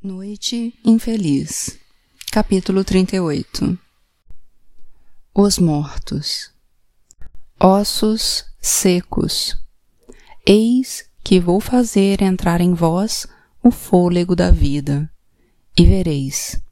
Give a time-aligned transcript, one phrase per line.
[0.00, 1.76] Noite Infeliz
[2.30, 3.76] Capítulo 38
[5.34, 6.52] Os Mortos.
[7.58, 9.56] Ossos secos.
[10.46, 13.26] Eis que vou fazer entrar em vós
[13.60, 15.10] o fôlego da vida,
[15.76, 16.62] e vereis.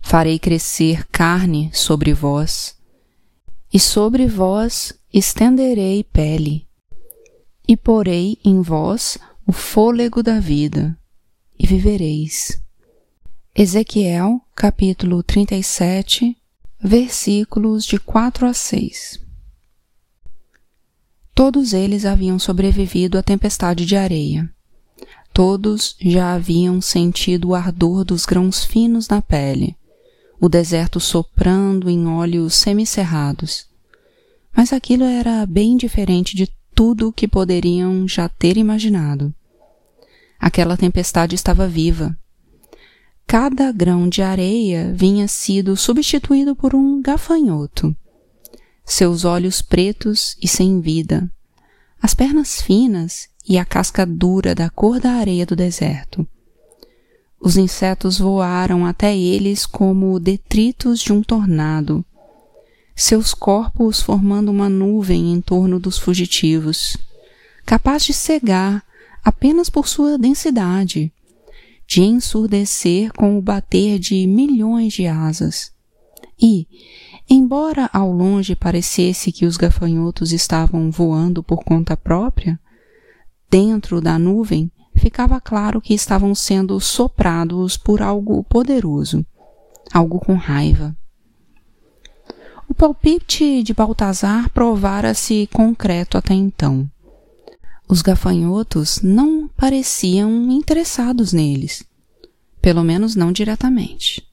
[0.00, 2.76] Farei crescer carne sobre vós,
[3.74, 6.64] e sobre vós estenderei pele,
[7.66, 10.96] e porei em vós o fôlego da vida,
[11.66, 12.62] vivereis.
[13.54, 16.36] Ezequiel, capítulo 37,
[16.80, 19.20] versículos de 4 a 6.
[21.34, 24.48] Todos eles haviam sobrevivido à tempestade de areia.
[25.32, 29.76] Todos já haviam sentido o ardor dos grãos finos na pele,
[30.40, 33.66] o deserto soprando em olhos semicerrados.
[34.56, 39.34] Mas aquilo era bem diferente de tudo o que poderiam já ter imaginado.
[40.38, 42.16] Aquela tempestade estava viva.
[43.26, 47.94] Cada grão de areia vinha sido substituído por um gafanhoto.
[48.84, 51.28] Seus olhos pretos e sem vida,
[52.00, 56.26] as pernas finas e a casca dura da cor da areia do deserto.
[57.40, 62.04] Os insetos voaram até eles como detritos de um tornado,
[62.94, 66.96] seus corpos formando uma nuvem em torno dos fugitivos,
[67.64, 68.85] capaz de cegar
[69.26, 71.12] apenas por sua densidade,
[71.84, 75.72] de ensurdecer com o bater de milhões de asas.
[76.40, 76.68] E,
[77.28, 82.56] embora ao longe parecesse que os gafanhotos estavam voando por conta própria,
[83.50, 89.26] dentro da nuvem ficava claro que estavam sendo soprados por algo poderoso,
[89.92, 90.96] algo com raiva.
[92.68, 96.88] O palpite de Baltazar provara-se concreto até então.
[97.88, 101.84] Os gafanhotos não pareciam interessados neles,
[102.60, 104.26] pelo menos não diretamente.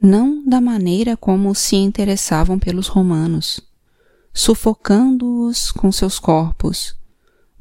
[0.00, 3.60] Não da maneira como se interessavam pelos romanos,
[4.32, 6.96] sufocando-os com seus corpos,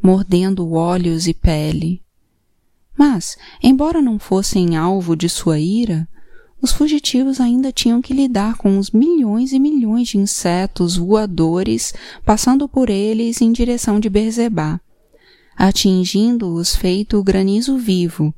[0.02, 2.02] mordendo olhos e pele.
[2.98, 6.08] Mas, embora não fossem alvo de sua ira,
[6.62, 11.94] os fugitivos ainda tinham que lidar com os milhões e milhões de insetos voadores
[12.24, 14.80] passando por eles em direção de Berzebá
[15.60, 18.34] atingindo-os feito granizo vivo,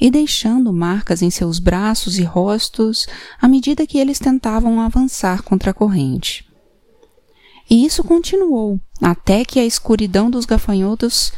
[0.00, 3.08] e deixando marcas em seus braços e rostos
[3.40, 6.48] à medida que eles tentavam avançar contra a corrente.
[7.68, 11.32] E isso continuou, até que a escuridão dos gafanhotos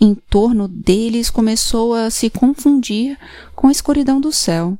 [0.00, 3.18] em torno deles começou a se confundir
[3.56, 4.78] com a escuridão do céu,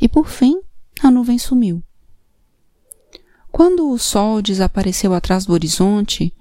[0.00, 0.58] e por fim
[1.02, 1.82] a nuvem sumiu.
[3.52, 6.32] Quando o sol desapareceu atrás do horizonte,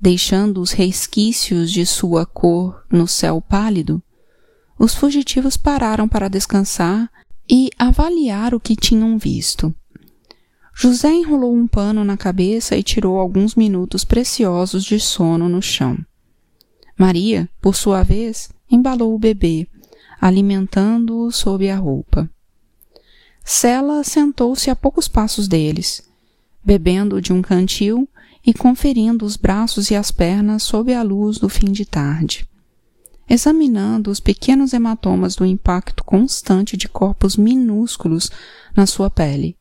[0.00, 4.02] deixando os resquícios de sua cor no céu pálido,
[4.78, 7.10] os fugitivos pararam para descansar
[7.50, 9.74] e avaliar o que tinham visto.
[10.72, 15.98] José enrolou um pano na cabeça e tirou alguns minutos preciosos de sono no chão.
[16.96, 19.66] Maria, por sua vez, embalou o bebê,
[20.20, 22.30] alimentando-o sob a roupa.
[23.44, 26.02] Sela sentou-se a poucos passos deles,
[26.62, 28.08] bebendo de um cantil
[28.46, 32.48] e conferindo os braços e as pernas sob a luz do fim de tarde.
[33.28, 38.30] Examinando os pequenos hematomas do impacto constante de corpos minúsculos
[38.74, 39.56] na sua pele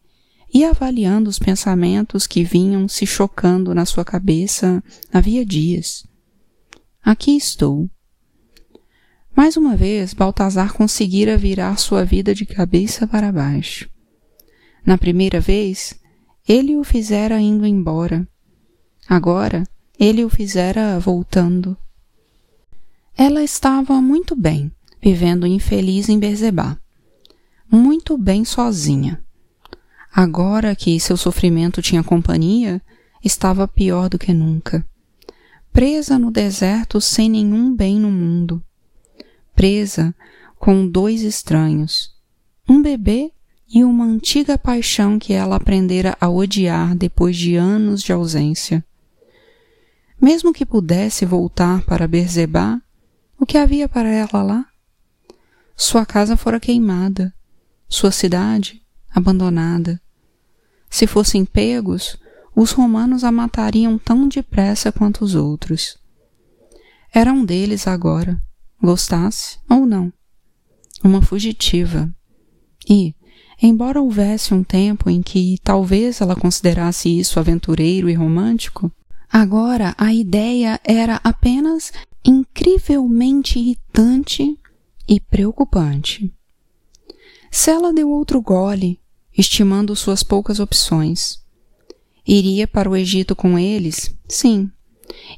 [0.53, 6.05] e avaliando os pensamentos que vinham se chocando na sua cabeça havia dias.
[7.03, 7.89] Aqui estou.
[9.35, 13.89] Mais uma vez, Baltazar conseguira virar sua vida de cabeça para baixo.
[14.85, 15.93] Na primeira vez,
[16.47, 18.27] ele o fizera indo embora,
[19.09, 19.63] Agora
[19.99, 21.77] ele o fizera voltando.
[23.17, 26.77] Ela estava muito bem, vivendo infeliz em Berzebá.
[27.69, 29.23] Muito bem sozinha.
[30.13, 32.81] Agora que seu sofrimento tinha companhia,
[33.23, 34.85] estava pior do que nunca.
[35.71, 38.63] Presa no deserto sem nenhum bem no mundo.
[39.55, 40.13] Presa
[40.59, 42.13] com dois estranhos,
[42.67, 43.31] um bebê
[43.69, 48.83] e uma antiga paixão que ela aprendera a odiar depois de anos de ausência.
[50.19, 52.81] Mesmo que pudesse voltar para Berzebá,
[53.39, 54.65] o que havia para ela lá?
[55.75, 57.33] Sua casa fora queimada,
[57.87, 60.01] sua cidade abandonada.
[60.89, 62.17] Se fossem pegos,
[62.55, 65.97] os romanos a matariam tão depressa quanto os outros.
[67.13, 68.41] Era um deles agora,
[68.81, 70.11] gostasse ou não.
[71.03, 72.11] Uma fugitiva.
[72.89, 73.15] E,
[73.61, 78.91] embora houvesse um tempo em que talvez ela considerasse isso aventureiro e romântico,
[79.31, 81.91] Agora a ideia era apenas
[82.23, 84.57] incrivelmente irritante
[85.07, 86.33] e preocupante.
[87.49, 88.99] Sela deu outro gole,
[89.37, 91.39] estimando suas poucas opções.
[92.27, 94.13] Iria para o Egito com eles?
[94.27, 94.69] Sim.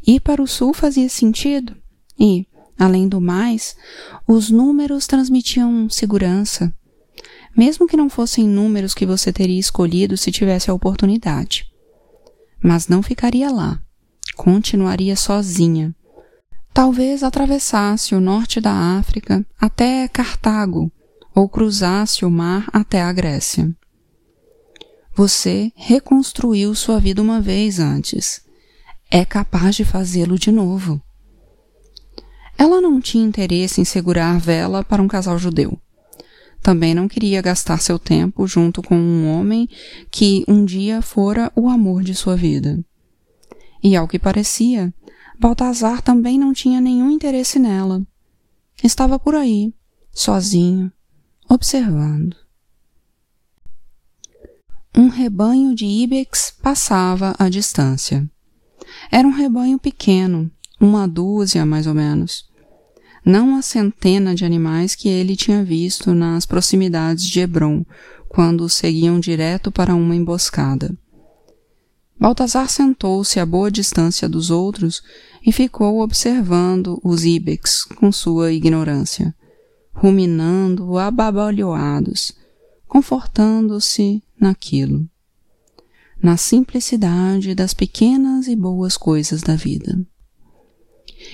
[0.06, 1.78] Ir para o sul fazia sentido.
[2.20, 2.48] E,
[2.78, 3.76] além do mais,
[4.28, 6.74] os números transmitiam segurança.
[7.56, 11.69] Mesmo que não fossem números que você teria escolhido se tivesse a oportunidade.
[12.62, 13.82] Mas não ficaria lá.
[14.36, 15.96] Continuaria sozinha.
[16.74, 20.92] Talvez atravessasse o norte da África até Cartago
[21.36, 23.74] ou cruzasse o mar até a Grécia.
[25.16, 28.42] Você reconstruiu sua vida uma vez antes.
[29.12, 31.02] É capaz de fazê-lo de novo.
[32.58, 35.78] Ela não tinha interesse em segurar vela para um casal judeu.
[36.62, 39.68] Também não queria gastar seu tempo junto com um homem
[40.12, 42.84] que um dia fora o amor de sua vida.
[43.82, 44.94] E ao que parecia,
[45.40, 48.06] Baltazar também não tinha nenhum interesse nela.
[48.84, 49.74] Estava por aí,
[50.12, 50.92] sozinho,
[51.50, 52.36] observando
[55.00, 58.30] um rebanho de ibex passava à distância.
[59.10, 62.49] Era um rebanho pequeno, uma dúzia mais ou menos.
[63.26, 67.86] Não a centena de animais que ele tinha visto nas proximidades de Hebron,
[68.28, 70.96] quando seguiam direto para uma emboscada.
[72.20, 75.02] Baltazar sentou-se a boa distância dos outros
[75.46, 79.34] e ficou observando os ibex com sua ignorância,
[79.94, 82.34] ruminando ababalhoados,
[82.88, 85.10] confortando-se naquilo,
[86.22, 90.06] na simplicidade das pequenas e boas coisas da vida.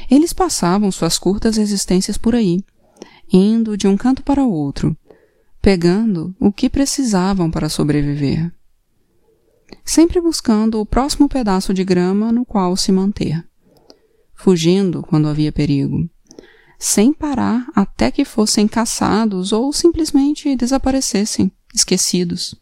[0.10, 2.64] Eles passavam suas curtas existências por aí,
[3.32, 4.96] indo de um canto para o outro,
[5.62, 8.52] pegando o que precisavam para sobreviver.
[9.84, 13.44] Sempre buscando o próximo pedaço de grama no qual se manter,
[14.34, 16.10] fugindo quando havia perigo,
[16.78, 22.56] sem parar até que fossem caçados ou simplesmente desaparecessem, esquecidos.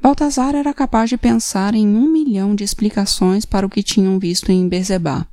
[0.00, 4.50] Baltazar era capaz de pensar em um milhão de explicações para o que tinham visto
[4.50, 5.26] em Berzebá,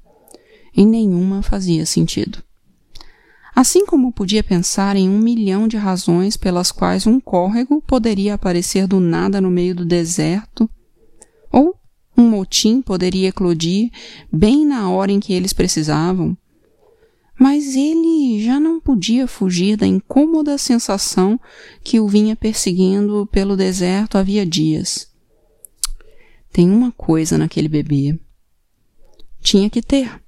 [0.80, 2.42] e nenhuma fazia sentido.
[3.54, 8.88] Assim como podia pensar em um milhão de razões pelas quais um córrego poderia aparecer
[8.88, 10.70] do nada no meio do deserto,
[11.52, 11.76] ou
[12.18, 13.92] um motim poderia eclodir
[14.32, 16.38] bem na hora em que eles precisavam,
[17.38, 21.38] mas ele já não podia fugir da incômoda sensação
[21.84, 25.12] que o vinha perseguindo pelo deserto havia dias.
[26.54, 28.18] Tem uma coisa naquele bebê.
[29.42, 30.22] Tinha que ter.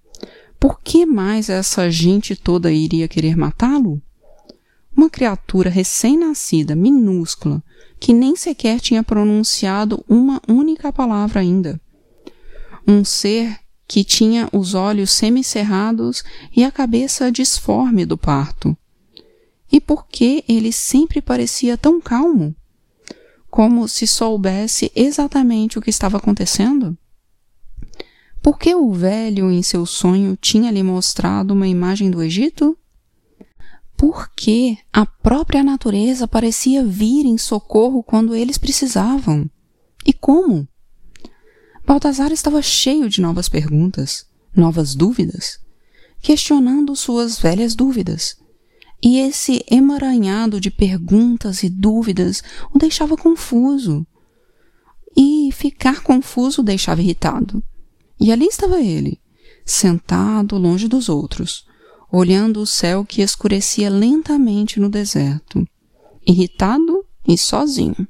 [0.61, 3.99] Por que mais essa gente toda iria querer matá-lo?
[4.95, 7.63] Uma criatura recém-nascida, minúscula,
[7.99, 11.81] que nem sequer tinha pronunciado uma única palavra ainda.
[12.87, 16.23] Um ser que tinha os olhos semicerrados
[16.55, 18.77] e a cabeça disforme do parto.
[19.71, 22.55] E por que ele sempre parecia tão calmo?
[23.49, 26.95] Como se soubesse exatamente o que estava acontecendo?
[28.41, 32.75] Por que o velho, em seu sonho, tinha lhe mostrado uma imagem do Egito?
[33.95, 39.47] Por que a própria natureza parecia vir em socorro quando eles precisavam?
[40.03, 40.67] E como?
[41.85, 45.59] Baltazar estava cheio de novas perguntas, novas dúvidas,
[46.19, 48.37] questionando suas velhas dúvidas.
[49.03, 52.41] E esse emaranhado de perguntas e dúvidas
[52.73, 54.05] o deixava confuso.
[55.15, 57.63] E ficar confuso deixava irritado.
[58.21, 59.19] E ali estava ele,
[59.65, 61.65] sentado longe dos outros,
[62.11, 65.67] olhando o céu que escurecia lentamente no deserto,
[66.25, 68.07] irritado e sozinho.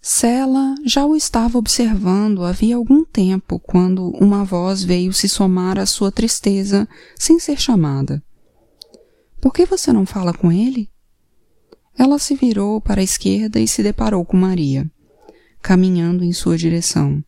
[0.00, 5.84] Sela já o estava observando havia algum tempo quando uma voz veio se somar à
[5.84, 8.22] sua tristeza sem ser chamada.
[9.42, 10.88] Por que você não fala com ele?
[11.98, 14.90] Ela se virou para a esquerda e se deparou com Maria,
[15.66, 17.24] caminhando em sua direção.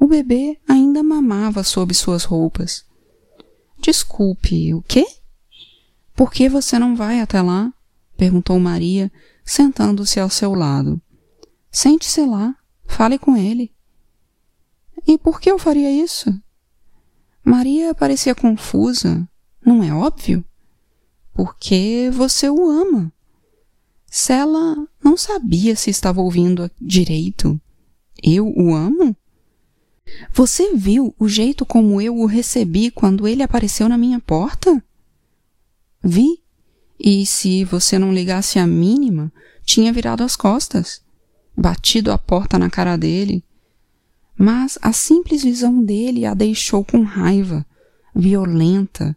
[0.00, 2.82] O bebê ainda mamava sob suas roupas.
[3.78, 5.06] Desculpe, o quê?
[6.16, 7.70] Por que você não vai até lá?
[8.16, 9.12] perguntou Maria,
[9.44, 10.98] sentando-se ao seu lado.
[11.70, 12.56] Sente-se lá,
[12.86, 13.70] fale com ele.
[15.06, 16.34] E por que eu faria isso?
[17.44, 19.28] Maria parecia confusa.
[19.62, 20.42] Não é óbvio?
[21.34, 23.12] Porque você o ama.
[24.14, 27.58] Sela não sabia se estava ouvindo direito.
[28.22, 29.16] Eu o amo?
[30.34, 34.84] Você viu o jeito como eu o recebi quando ele apareceu na minha porta?
[36.04, 36.42] Vi.
[37.00, 39.32] E se você não ligasse a mínima,
[39.64, 41.00] tinha virado as costas
[41.56, 43.42] batido a porta na cara dele,
[44.36, 47.64] mas a simples visão dele a deixou com raiva,
[48.14, 49.16] violenta.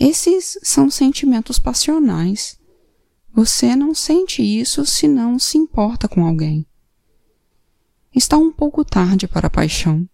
[0.00, 2.58] Esses são sentimentos passionais.
[3.38, 6.66] Você não sente isso se não se importa com alguém.
[8.12, 10.08] Está um pouco tarde para a paixão.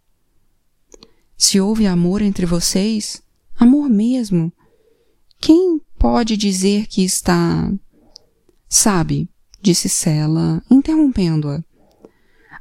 [1.34, 3.22] Se houve amor entre vocês,
[3.56, 4.52] amor mesmo,
[5.40, 7.72] quem pode dizer que está.
[8.68, 9.26] Sabe,
[9.58, 11.64] disse Sela, interrompendo-a.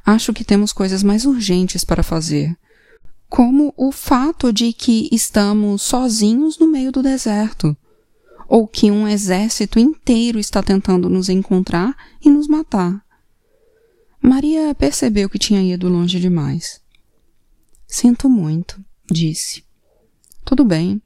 [0.05, 2.57] Acho que temos coisas mais urgentes para fazer,
[3.27, 7.75] como o fato de que estamos sozinhos no meio do deserto,
[8.53, 13.03] ou que um exército inteiro está tentando nos encontrar e nos matar.
[14.21, 16.79] Maria percebeu que tinha ido longe demais.
[17.87, 18.79] Sinto muito,
[19.09, 19.63] disse.
[20.45, 21.01] Tudo bem.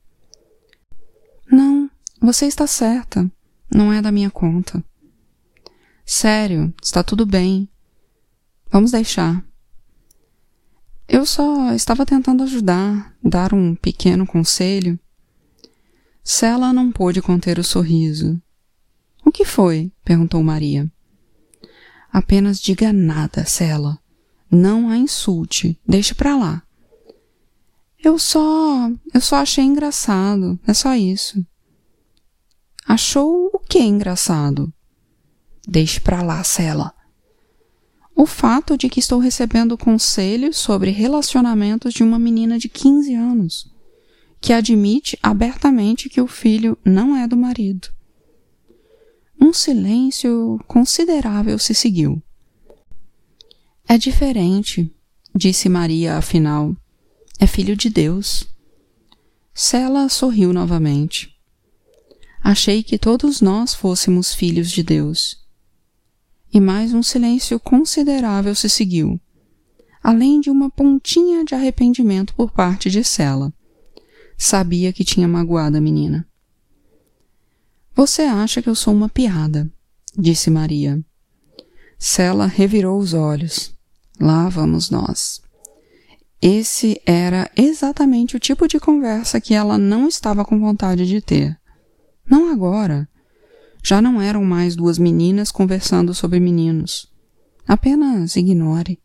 [1.49, 1.89] Não,
[2.19, 3.31] você está certa.
[3.73, 4.83] Não é da minha conta.
[6.05, 7.69] Sério, está tudo bem.
[8.69, 9.41] Vamos deixar.
[11.07, 14.99] Eu só estava tentando ajudar, dar um pequeno conselho.
[16.29, 18.37] Sela não pôde conter o sorriso.
[19.25, 19.89] O que foi?
[20.03, 20.91] perguntou Maria.
[22.11, 23.97] Apenas diga nada, Sela.
[24.51, 25.79] Não a insulte.
[25.87, 26.63] Deixe para lá.
[28.03, 28.91] Eu só.
[29.13, 30.59] Eu só achei engraçado.
[30.67, 31.41] É só isso.
[32.85, 34.71] Achou o que engraçado?
[35.65, 36.93] Deixe para lá, Sela.
[38.13, 43.76] O fato de que estou recebendo conselhos sobre relacionamentos de uma menina de 15 anos,
[44.39, 47.89] que admite abertamente que o filho não é do marido.
[49.39, 52.21] Um silêncio considerável se seguiu.
[53.87, 54.91] É diferente,
[55.35, 56.75] disse Maria afinal.
[57.39, 58.47] É filho de Deus.
[59.53, 61.35] Sela sorriu novamente.
[62.43, 65.47] Achei que todos nós fôssemos filhos de Deus
[66.53, 69.19] e mais um silêncio considerável se seguiu,
[70.01, 73.53] além de uma pontinha de arrependimento por parte de Sela.
[74.37, 76.27] Sabia que tinha magoado a menina.
[77.95, 79.67] Você acha que eu sou uma piada,
[80.15, 81.03] disse Maria.
[81.97, 83.73] Sela revirou os olhos.
[84.19, 85.41] Lá vamos nós.
[86.39, 91.59] Esse era exatamente o tipo de conversa que ela não estava com vontade de ter.
[92.29, 93.09] Não agora.
[93.83, 97.11] Já não eram mais duas meninas conversando sobre meninos.
[97.67, 98.99] Apenas ignore.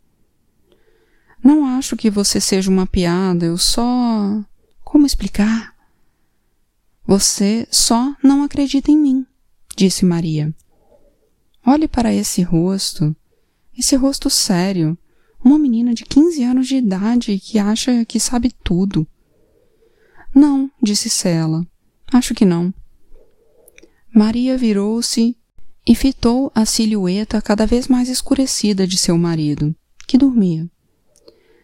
[1.42, 4.44] Não acho que você seja uma piada, eu só.
[4.92, 5.74] Como explicar?
[7.06, 9.26] Você só não acredita em mim,
[9.74, 10.54] disse Maria.
[11.66, 13.16] Olhe para esse rosto,
[13.74, 14.96] esse rosto sério,
[15.42, 19.08] uma menina de 15 anos de idade que acha que sabe tudo.
[20.34, 21.66] Não, disse Sela.
[22.12, 22.72] Acho que não.
[24.14, 25.34] Maria virou-se
[25.86, 29.74] e fitou a silhueta cada vez mais escurecida de seu marido,
[30.06, 30.70] que dormia.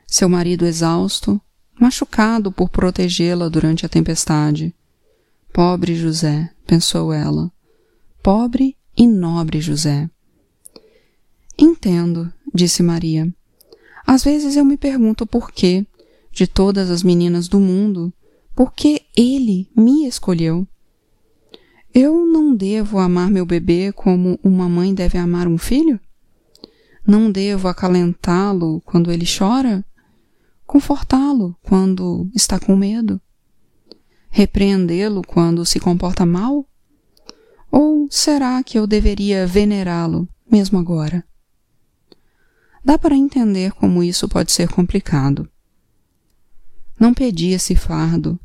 [0.06, 1.38] Seu marido exausto,
[1.78, 4.75] machucado por protegê-la durante a tempestade.
[5.52, 7.50] Pobre José, pensou ela.
[8.23, 10.08] Pobre e nobre José.
[11.58, 13.32] Entendo, disse Maria.
[14.06, 15.87] Às vezes eu me pergunto por que,
[16.32, 18.12] de todas as meninas do mundo,
[18.54, 20.66] por que ele me escolheu.
[21.94, 25.99] Eu não devo amar meu bebê como uma mãe deve amar um filho?
[27.06, 29.85] Não devo acalentá-lo quando ele chora?
[30.68, 33.18] Confortá-lo quando está com medo?
[34.28, 36.68] Repreendê-lo quando se comporta mal?
[37.72, 41.25] Ou será que eu deveria venerá-lo, mesmo agora?
[42.84, 45.48] Dá para entender como isso pode ser complicado.
[47.00, 48.38] Não pedi esse fardo,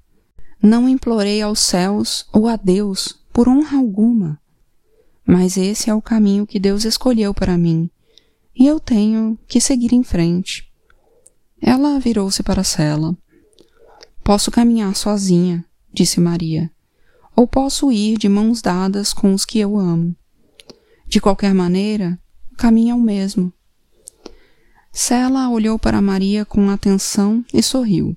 [0.62, 4.42] não implorei aos céus ou a Deus por honra alguma.
[5.28, 7.90] Mas esse é o caminho que Deus escolheu para mim,
[8.56, 10.73] e eu tenho que seguir em frente.
[11.66, 13.16] Ela virou-se para a cela.
[14.22, 16.70] Posso caminhar sozinha, disse Maria,
[17.34, 20.14] ou posso ir de mãos dadas com os que eu amo.
[21.08, 22.20] De qualquer maneira,
[22.52, 23.52] o caminho é o mesmo.
[24.92, 28.16] Sela olhou para Maria com atenção e sorriu.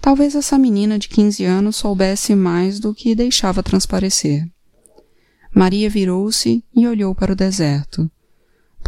[0.00, 4.44] Talvez essa menina de 15 anos soubesse mais do que deixava transparecer.
[5.54, 8.10] Maria virou-se e olhou para o deserto,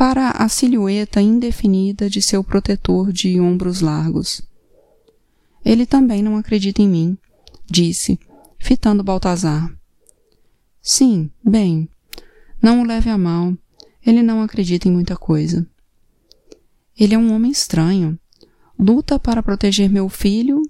[0.02, 4.42] para a silhueta indefinida de seu protetor de ombros largos.
[5.64, 7.16] Ele também não acredita em mim,
[7.70, 8.18] disse,
[8.58, 9.72] fitando Baltazar.
[10.80, 11.88] Sim, bem,
[12.60, 13.56] não o leve a mal,
[14.04, 15.64] ele não acredita em muita coisa.
[16.98, 18.18] Ele é um homem estranho.
[18.76, 20.64] Luta para proteger meu filho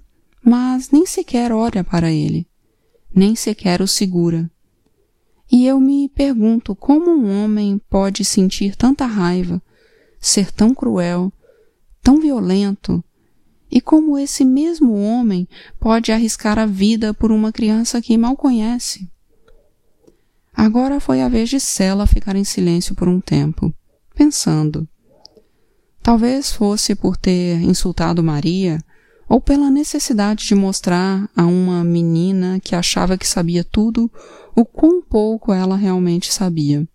[0.45, 2.45] mas nem sequer olha para ele,
[3.11, 4.47] nem sequer o segura.
[5.53, 9.61] E eu me pergunto como um homem pode sentir tanta raiva,
[10.19, 11.31] ser tão cruel,
[12.01, 13.03] tão violento,
[13.75, 15.47] E como esse mesmo homem
[15.79, 19.09] pode arriscar a vida por uma criança que mal conhece?
[20.53, 23.73] Agora foi a vez de Sela ficar em silêncio por um tempo,
[24.13, 24.87] pensando.
[26.03, 28.79] Talvez fosse por ter insultado Maria,
[29.33, 34.07] ou pela necessidade de mostrar a uma menina que achava que sabia tudo
[34.55, 36.87] o quão pouco ela realmente sabia.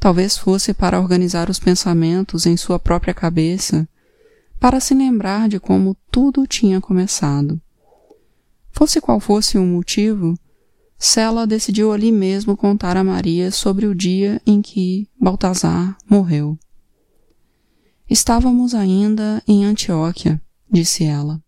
[0.00, 3.88] Talvez fosse para organizar os pensamentos em sua própria cabeça,
[4.58, 7.60] para se lembrar de como tudo tinha começado.
[8.72, 10.36] Fosse qual fosse o motivo,
[10.98, 16.58] Sela decidiu ali mesmo contar a Maria sobre o dia em que Baltazar morreu.
[18.10, 21.40] Estávamos ainda em Antioquia, disse ela.